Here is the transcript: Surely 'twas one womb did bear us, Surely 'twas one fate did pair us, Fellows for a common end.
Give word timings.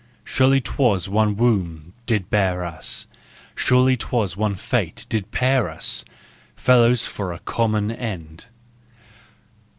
Surely 0.23 0.59
'twas 0.59 1.07
one 1.07 1.35
womb 1.35 1.93
did 2.07 2.27
bear 2.31 2.63
us, 2.65 3.05
Surely 3.53 3.95
'twas 3.95 4.35
one 4.35 4.55
fate 4.55 5.05
did 5.09 5.29
pair 5.29 5.69
us, 5.69 6.03
Fellows 6.55 7.05
for 7.05 7.31
a 7.31 7.37
common 7.37 7.91
end. 7.91 8.47